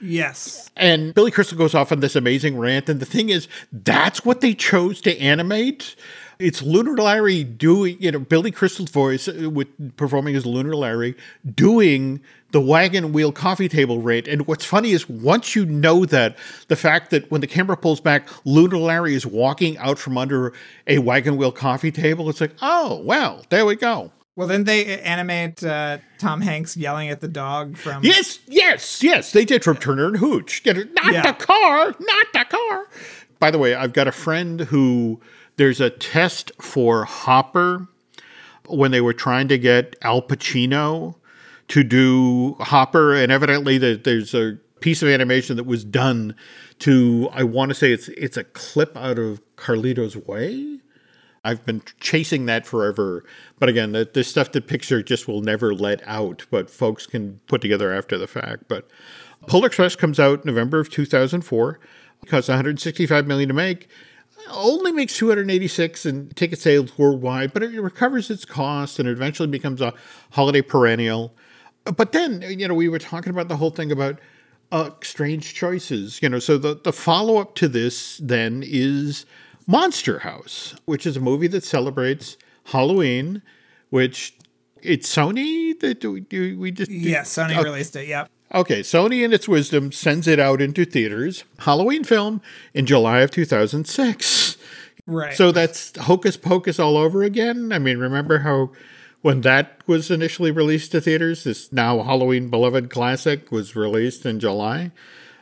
[0.00, 0.70] Yes.
[0.76, 2.88] And Billy Crystal goes off on this amazing rant.
[2.88, 5.96] And the thing is, that's what they chose to animate.
[6.38, 11.16] It's Lunar Larry doing, you know, Billy Crystal's voice uh, with performing as Lunar Larry
[11.54, 12.20] doing
[12.52, 14.28] the wagon wheel coffee table rant.
[14.28, 16.36] And what's funny is once you know that,
[16.68, 20.52] the fact that when the camera pulls back, Lunar Larry is walking out from under
[20.86, 24.12] a wagon wheel coffee table, it's like, oh, well, there we go.
[24.36, 28.04] Well, then they animate uh, Tom Hanks yelling at the dog from.
[28.04, 30.62] Yes, yes, yes, they did from Turner and Hooch.
[30.64, 31.22] Not Yeah.
[31.22, 32.86] the car, not the car.
[33.40, 35.20] By the way, I've got a friend who
[35.58, 37.86] there's a test for Hopper
[38.66, 41.16] when they were trying to get Al Pacino
[41.68, 46.34] to do Hopper, and evidently that there's a piece of animation that was done
[46.78, 50.78] to I want to say it's it's a clip out of Carlito's Way.
[51.44, 53.24] I've been chasing that forever.
[53.58, 57.40] But again, the, the stuff that Pixar just will never let out, but folks can
[57.46, 58.64] put together after the fact.
[58.68, 58.88] But
[59.46, 61.80] Polar Express comes out November of 2004.
[62.22, 63.88] It costs 165 million to make.
[64.50, 69.80] Only makes 286 in ticket sales worldwide, but it recovers its cost and eventually becomes
[69.80, 69.94] a
[70.30, 71.34] holiday perennial.
[71.84, 74.20] But then, you know, we were talking about the whole thing about
[74.70, 76.20] uh, strange choices.
[76.22, 79.24] You know, so the, the follow up to this then is
[79.66, 83.42] Monster House, which is a movie that celebrates Halloween,
[83.90, 84.36] which
[84.82, 88.08] it's Sony that we, we just Yes, Sony Oh, released it.
[88.08, 88.30] Yep.
[88.54, 91.44] Okay, Sony in its wisdom sends it out into theaters.
[91.58, 92.40] Halloween film
[92.72, 94.56] in July of 2006.
[95.06, 95.34] Right.
[95.34, 97.72] So that's Hocus Pocus all over again.
[97.72, 98.70] I mean, remember how
[99.20, 104.40] when that was initially released to theaters, this now Halloween beloved classic was released in
[104.40, 104.92] July.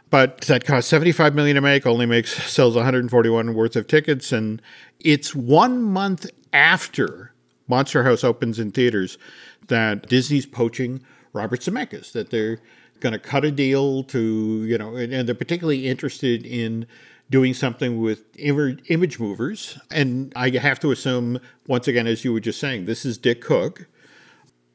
[0.09, 4.62] But that cost 75 million to make, only makes sells 141 worth of tickets and
[5.01, 7.33] it's 1 month after
[7.69, 9.19] Monster House opens in theaters
[9.66, 12.61] that Disney's poaching Robert Zemeckis that they're
[13.00, 16.87] going to cut a deal to, you know, and, and they're particularly interested in
[17.30, 19.80] doing something with ImageMovers.
[19.90, 23.40] And I have to assume, once again, as you were just saying, this is Dick
[23.40, 23.87] Cook.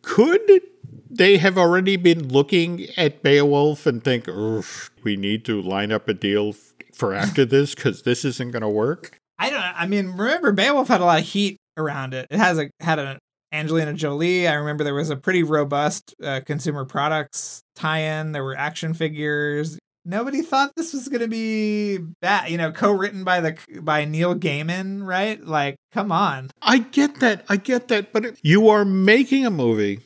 [0.02, 0.62] Could
[1.10, 6.08] they have already been looking at Beowulf and think, "Oof, we need to line up
[6.08, 6.56] a deal
[6.94, 9.20] for after this because this isn't going to work?
[9.38, 9.60] I don't.
[9.60, 12.28] I mean, remember Beowulf had a lot of heat around it.
[12.32, 13.20] It has a had an
[13.52, 14.48] Angelina Jolie.
[14.48, 18.32] I remember there was a pretty robust uh, consumer products tie-in.
[18.32, 19.78] There were action figures.
[20.04, 22.50] Nobody thought this was going to be bad.
[22.50, 25.44] You know, co-written by the by Neil Gaiman, right?
[25.44, 26.50] Like, come on.
[26.62, 27.46] I get that.
[27.50, 28.12] I get that.
[28.12, 30.00] But you are making a movie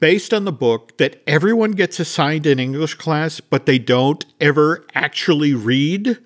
[0.00, 4.84] based on the book that everyone gets assigned in English class, but they don't ever
[4.94, 6.18] actually read.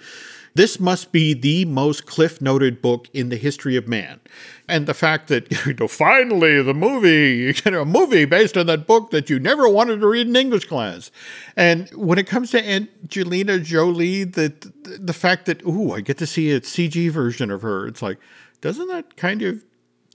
[0.55, 4.21] This must be the most cliff noted book in the history of man.
[4.69, 8.67] And the fact that, you know, finally the movie, you know, a movie based on
[8.67, 11.11] that book that you never wanted to read in English class.
[11.57, 14.53] And when it comes to Angelina Jolie, the,
[14.83, 18.19] the fact that, ooh, I get to see a CG version of her, it's like,
[18.61, 19.65] doesn't that kind of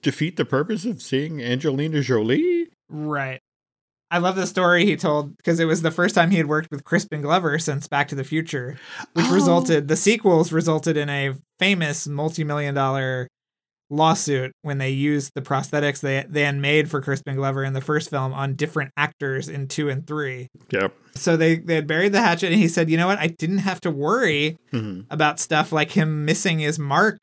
[0.01, 2.67] defeat the purpose of seeing Angelina Jolie?
[2.89, 3.39] Right.
[4.09, 6.69] I love the story he told because it was the first time he had worked
[6.69, 8.77] with Crispin Glover since Back to the Future,
[9.13, 9.33] which Oh.
[9.33, 13.29] resulted the sequels resulted in a famous multi-million dollar
[13.91, 17.81] lawsuit when they used the prosthetics they they had made for Crispin Glover in the
[17.81, 20.47] first film on different actors in 2 and 3.
[20.71, 20.95] Yep.
[21.15, 23.19] So they they had buried the hatchet and he said, "You know what?
[23.19, 25.05] I didn't have to worry Mhm.
[25.11, 27.17] about stuff like him missing his mark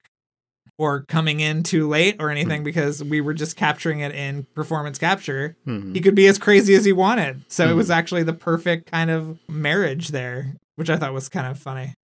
[0.81, 4.97] or coming in too late or anything because we were just capturing it in performance
[4.99, 5.57] capture.
[5.67, 5.93] Mhm.
[5.95, 7.43] He could be as crazy as he wanted.
[7.49, 11.49] So it was actually the perfect kind of marriage there, which I thought was kind
[11.49, 11.95] of funny.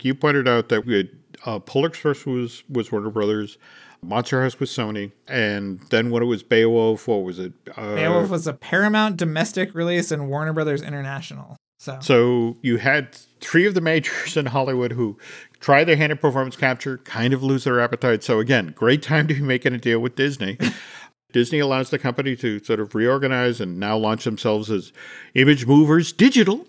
[0.00, 1.08] You pointed out that we had
[1.48, 3.56] uh, Polar Express was was Warner Brothers,
[4.02, 7.54] Monster House was Sony, and then when it was Beowulf, what was it?
[7.74, 11.56] Uh, Beowulf was a Paramount domestic release and Warner Brothers International.
[11.78, 15.16] So So you had three of the majors in Hollywood who
[15.58, 18.22] try their hand at performance capture, kind of lose their appetite.
[18.22, 20.58] So again, great time to be making a deal with Disney.
[21.32, 24.92] Disney allows the company to sort of reorganize and now launch themselves as
[25.36, 26.66] ImageMovers Digital.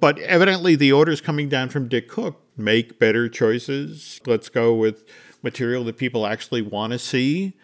[0.00, 4.20] But evidently, the orders coming down from Dick Cook make better choices.
[4.26, 5.04] Let's go with
[5.42, 7.54] material that people actually want to see.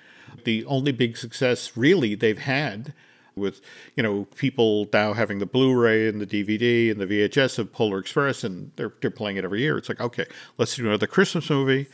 [0.44, 2.94] The only big success, really, they've had
[3.36, 3.60] with
[3.96, 7.98] you know people now having the Blu-ray and the DVD and the VHS of Polar
[7.98, 9.76] Express, and they're they're playing it every year.
[9.76, 10.26] It's like okay,
[10.58, 11.88] let's do another Christmas movie.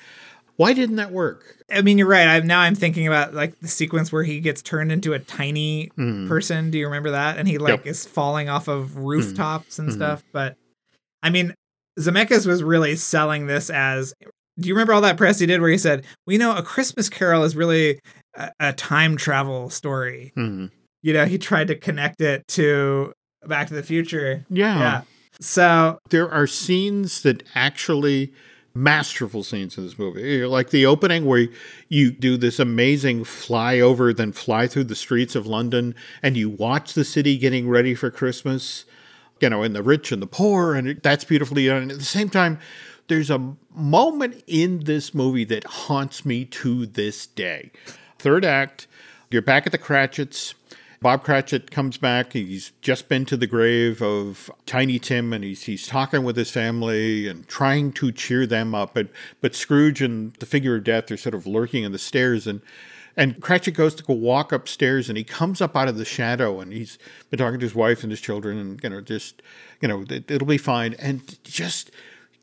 [0.57, 1.57] Why didn't that work?
[1.71, 2.27] I mean, you're right.
[2.27, 5.91] I'm now I'm thinking about like the sequence where he gets turned into a tiny
[6.29, 6.71] person.
[6.71, 7.37] Do you remember that?
[7.39, 7.81] And he like Yep.
[7.81, 7.89] Mm-hmm.
[7.89, 10.23] is falling off of rooftops and stuff.
[10.33, 10.57] But
[11.23, 11.55] I mean,
[11.99, 14.15] Zemeckis was really selling this as.
[14.59, 17.11] Do you remember all that press he did where he said, "We know a Christmas
[17.11, 17.99] Carol is really
[18.35, 20.71] a, a time travel story." Mhm.
[21.03, 23.13] You know, he tried to connect it to
[23.47, 24.45] Back to the Future.
[24.49, 24.79] Yeah.
[24.79, 25.03] Yeah.
[25.41, 28.33] So there are scenes that actually
[28.77, 30.45] masterful scenes in this movie.
[30.45, 31.49] Like the opening where
[31.89, 36.93] you do this amazing flyover then fly through the streets of london and you watch
[36.93, 38.85] the city getting ready for christmas
[39.41, 41.83] you know and the rich and the poor and that's beautifully done.
[41.83, 42.59] And at the same time
[43.09, 47.71] there's a moment in this movie that haunts me to this day.
[48.19, 48.87] Third act
[49.31, 50.55] you're back at the cratchits
[51.01, 52.33] Bob Cratchit comes back.
[52.33, 56.51] He's just been to the grave of Tiny Tim, and he's he's talking with his
[56.51, 58.95] family and trying to cheer them up.
[58.95, 59.09] But
[59.41, 62.61] but Scrooge and the figure of death are sort of lurking in the stairs, and
[63.17, 66.61] and Cratchit goes to go walk upstairs, and he comes up out of the shadow,
[66.61, 66.99] and he's
[67.31, 69.43] been talking to his wife and his children, and you know just
[69.81, 71.91] you know it, it'll be fine, and just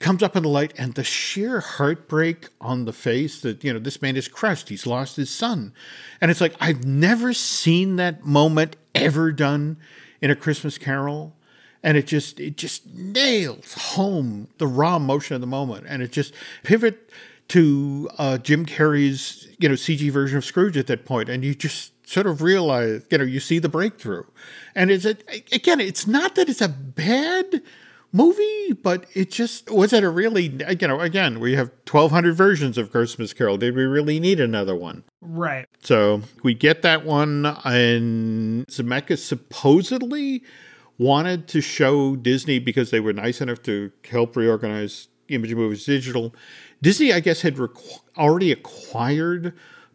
[0.03, 3.79] comes up in the light and the sheer heartbreak on the face that you know
[3.79, 4.67] this man is crushed.
[4.67, 5.73] He's lost his son.
[6.19, 9.77] And it's like i've never seen that moment ever done
[10.21, 11.35] in a christmas carol.
[11.81, 15.85] And it just it just nails home the raw emotion of the moment.
[15.87, 17.09] And it just pivot
[17.49, 21.29] to uh, jim carrey's you know cg version of scrooge at that point.
[21.29, 24.25] And you just sort of realize you know you see the breakthrough.
[24.75, 25.15] And it's a,
[25.53, 27.63] again it's not that it's a bad
[28.13, 32.35] movie, but it just was it a really you know again we have twelve hundred
[32.35, 33.57] versions of Christmas Carol.
[33.57, 35.03] Did we really need another one?
[35.19, 35.67] right.
[35.81, 40.43] So we get that one, and Zemeckis supposedly
[40.97, 46.33] wanted to show Disney because they were nice enough to help reorganize ImageMovers Digital.
[46.81, 49.53] Disney, I guess, had requ- already acquired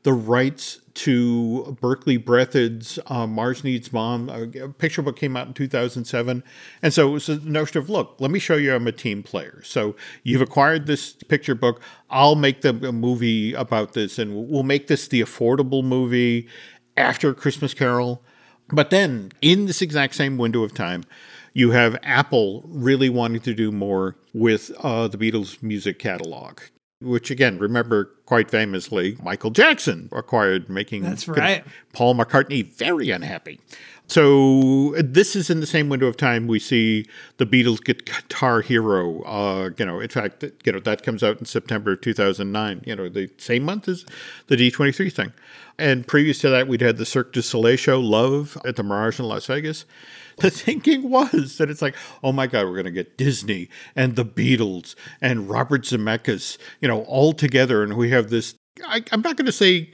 [0.08, 4.30] the rights to Berkeley Breathed's uh, Mars Needs Mom.
[4.30, 6.42] A picture book came out in 2007.
[6.80, 9.22] And so it was a notion of, look, let me show you I'm a team
[9.22, 9.60] player.
[9.62, 11.82] So you've acquired this picture book.
[12.08, 16.48] I'll make the movie about this, and we'll make this the affordable movie
[16.96, 18.22] after Christmas Carol.
[18.70, 21.04] But then, in this exact same window of time,
[21.52, 26.60] you have Apple really wanting to do more with uh, the Beatles' music catalog,
[27.00, 31.64] which, again, remember quite famously, Michael Jackson acquired, making That's right.
[31.92, 33.60] Paul McCartney very unhappy.
[34.08, 37.04] So this is in the same window of time we see
[37.36, 39.22] the Beatles get Guitar Hero.
[39.22, 42.82] Uh, you know, in fact, you know that comes out in September 2009.
[42.86, 44.06] You know, the same month as
[44.46, 45.32] the D23 thing.
[45.78, 49.20] And previous to that, we'd had the Cirque du Soleil show, Love, at the Mirage
[49.20, 49.84] in Las Vegas.
[50.48, 54.14] The thinking was that it's like, oh my God, we're going to get Disney and
[54.14, 58.54] the Beatles and Robert Zemeckis, you know, all together, and we have this.
[58.86, 59.90] I, I'm not going to say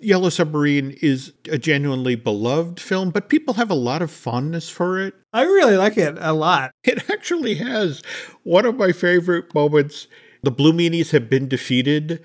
[0.00, 5.00] Yellow Submarine is a genuinely beloved film, but people have a lot of fondness for
[5.00, 5.14] it.
[5.32, 6.72] I really like it a lot.
[6.84, 8.02] It actually has
[8.42, 10.06] one of my favorite moments.
[10.42, 12.22] The Blue Meanies have been defeated.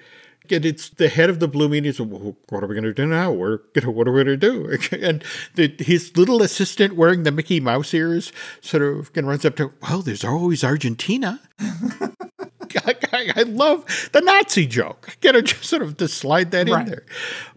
[0.52, 2.00] And it's the head of the Blue Meanies.
[2.00, 3.32] "Well, What are we going to do now?
[3.32, 4.78] We're, know, what are we going to do?
[5.02, 5.24] And
[5.56, 8.32] the, his little assistant wearing the Mickey Mouse ears
[8.62, 11.40] sort of runs up to, well, there's always Argentina.
[12.86, 15.16] I, I- I love the Nazi joke.
[15.22, 16.82] You know, just sort of to slide that Right.
[16.86, 17.06] in there.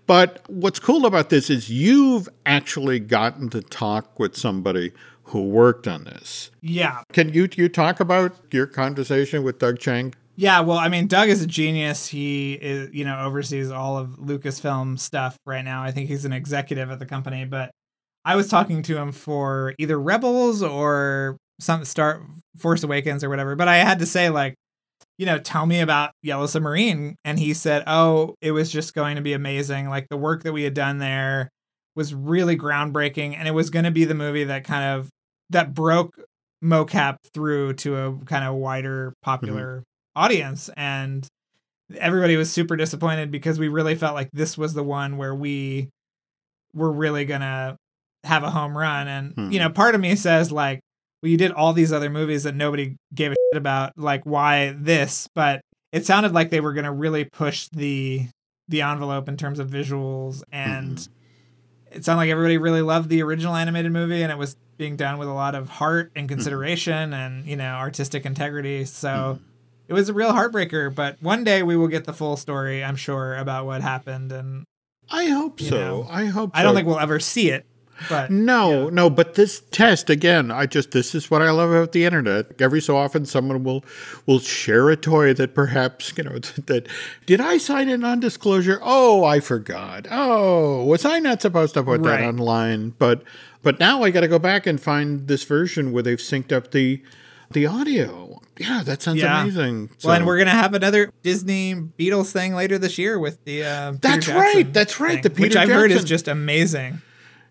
[0.07, 4.93] But what's cool about this is you've actually gotten to talk with somebody
[5.24, 6.51] who worked on this.
[6.61, 7.03] Yeah.
[7.12, 10.14] Can you you talk about your conversation with Doug Chiang?
[10.37, 12.07] Yeah, well, I mean, Doug is a genius.
[12.07, 15.82] He is, you know, oversees all of Lucasfilm stuff right now.
[15.82, 17.70] I think he's an executive at the company, but
[18.24, 22.22] I was talking to him for either Rebels or some Star
[22.59, 23.57] Force Awakens or whatever.
[23.57, 24.55] But I had to say, like,
[25.16, 27.16] you know, tell me about Yellow Submarine.
[27.24, 29.89] And he said, oh, it was just going to be amazing.
[29.89, 31.49] Like the work that we had done there
[31.95, 33.34] was really groundbreaking.
[33.34, 35.09] And it was going to be the movie that kind of,
[35.49, 36.20] that broke
[36.62, 39.82] mocap through to a kind of wider popular mm-hmm.
[40.16, 40.70] Audience.
[40.76, 41.26] And
[41.96, 45.90] everybody was super disappointed because we really felt like this was the one where we
[46.74, 47.76] were really to
[48.24, 49.06] have a home run.
[49.06, 49.52] And, mm-hmm.
[49.52, 50.80] you know, part of me says, like,
[51.22, 53.92] well, you did all these other movies that nobody gave a shit about.
[53.96, 55.28] Like, why this?
[55.34, 55.60] But
[55.92, 58.26] it sounded like they were to really push the
[58.68, 61.96] the envelope in terms of visuals, and mm-hmm.
[61.96, 65.18] it sounded like everybody really loved the original animated movie, and it was being done
[65.18, 66.34] with a lot of heart and mm-hmm.
[66.34, 67.14] consideration, mm-hmm.
[67.14, 68.84] and you know, artistic integrity.
[68.84, 69.08] So.
[69.08, 69.42] Mm-hmm.
[69.89, 72.97] It was a real heartbreaker, but one day we will get the full story, I'm
[72.97, 74.32] sure, about what happened.
[74.32, 74.64] And
[75.11, 75.76] I hope so.
[75.76, 77.66] Know, I hope I don't think we'll ever see it,
[78.09, 78.91] but no, yeah.
[78.91, 82.61] no, but this test again, I just this is what I love about the internet.
[82.61, 83.84] Every so often someone will
[84.26, 86.89] will share a toy that perhaps, you know, that
[87.24, 88.80] did I sign a non-disclosure?
[88.82, 90.07] Oh, I forgot.
[90.11, 92.20] Oh, was I not supposed to put right.
[92.20, 92.91] that online?
[92.99, 93.22] But
[93.62, 96.72] but now I got to go back and find this version where they've synced up
[96.72, 97.03] the
[97.51, 98.25] the audio.
[98.59, 99.42] Yeah, that sounds yeah.
[99.42, 99.90] amazing.
[99.98, 103.64] So, well, and we're gonna have another Disney Beatles thing later this year with the.
[103.64, 104.72] Uh, that's right.
[104.72, 105.14] That's right.
[105.14, 105.80] Thing, the Peter which I've Jackson.
[105.80, 107.02] heard is just amazing.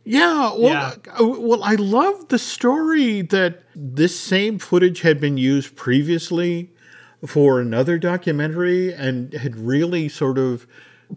[0.04, 0.94] Yeah, well, yeah.
[1.20, 6.72] Uh, well, I love the story that this same footage had been used previously
[7.26, 10.68] for another documentary and had really sort of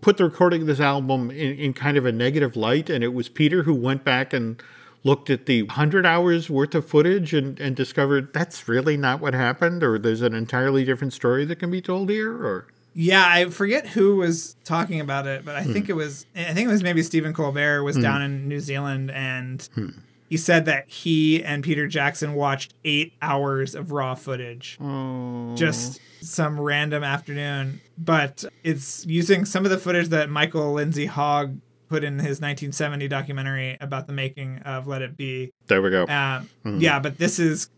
[0.01, 2.89] put the recording of this album in, in kind of a negative light.
[2.89, 4.63] And it was Peter who went back and
[5.05, 9.35] looked at the 100 hours worth of footage and, and discovered that's really not what
[9.35, 12.67] happened, or there's an entirely different story that can be told here, or
[13.01, 15.73] yeah, I forget who was talking about it, but I hmm.
[15.73, 18.03] think it was I think it was maybe Stephen Colbert was hmm.
[18.03, 19.91] down in New Zealand and hmm.
[20.29, 24.79] he said that he and Peter Jackson watched eight hours of raw footage.
[24.81, 25.55] Oh.
[25.55, 27.81] Just some random afternoon.
[27.97, 33.09] But it's using some of the footage that Michael Lindsay Hogg put in his 1970
[33.09, 35.51] documentary about the making of Let It Be.
[35.67, 36.05] There we go.
[36.05, 37.71] Uh, yeah, but this is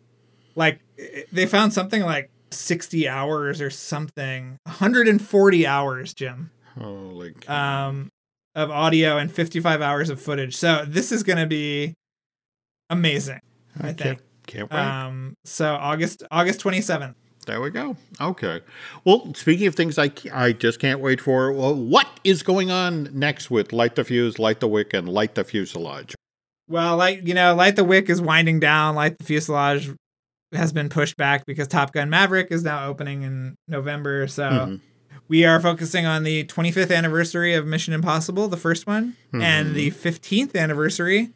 [0.57, 0.81] like
[1.33, 4.59] they found something like 60 hours or something.
[4.65, 6.51] 140 hours jim.
[6.79, 7.89] Holy cow.
[7.89, 8.09] um
[8.55, 10.57] of audio and 55 hours of footage.
[10.57, 11.95] So this is going to be
[12.91, 13.39] amazing
[13.81, 14.21] i, I think.
[14.47, 14.79] can't wait.
[14.79, 17.15] Um so august august 27th
[17.51, 17.97] there we go.
[18.21, 18.61] Okay.
[19.05, 23.09] Well, speaking of things I, I just can't wait for, well, what is going on
[23.13, 26.15] next with Light the Fuse, Light the Wick, and Light the Fuselage?
[26.69, 28.95] Well, like you know, Light the Wick is winding down.
[28.95, 29.91] Light the Fuselage
[30.53, 34.29] has been pushed back because Top Gun Maverick is now opening in November.
[34.29, 34.75] So mm-hmm.
[35.27, 39.43] we are focusing on the 25th anniversary of Mission Impossible, the first one, mm-hmm.
[39.43, 41.31] and the 15th anniversary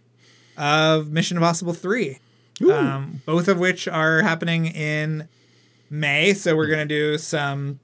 [0.57, 2.21] of Mission Impossible 3.
[2.71, 5.29] Um, both of which are happening in
[5.91, 6.35] May.
[6.35, 7.81] So we're gonna do some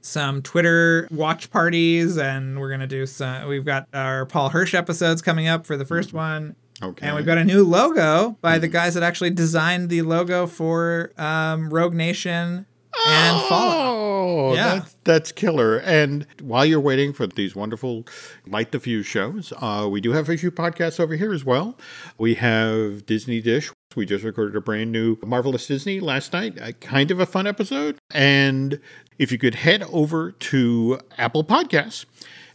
[0.00, 3.48] some Twitter watch parties, and we're gonna do some.
[3.48, 6.16] We've got our Paul Hirsch episodes coming up for the first mm-hmm.
[6.16, 7.06] one, Okay.
[7.06, 11.12] And we've got a new logo by the guys that actually designed the logo for
[11.16, 12.66] um, Rogue Nation
[13.06, 14.56] and oh, Fallout.
[14.56, 14.74] Yeah.
[14.80, 15.78] That, that's killer.
[15.78, 18.04] And while you're waiting for these wonderful
[18.46, 21.78] Light the Fuse shows, uh, we do have a few podcasts over here as well.
[22.18, 23.70] We have Disney Dish.
[23.96, 27.46] We just recorded a brand new Marvelous Disney last night, a kind of a fun
[27.46, 27.98] episode.
[28.10, 28.78] And
[29.18, 32.04] if you could head over to Apple Podcasts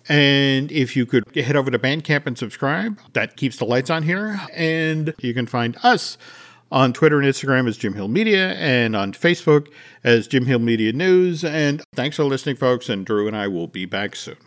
[0.07, 4.03] and if you could head over to Bandcamp and subscribe, that keeps the lights on
[4.03, 4.39] here.
[4.53, 6.17] And you can find us
[6.71, 9.67] on Twitter and Instagram as Jim Hill Media and on Facebook
[10.03, 11.43] as Jim Hill Media News.
[11.43, 12.87] And thanks for listening, folks.
[12.87, 14.37] And Drew and I will be back soon.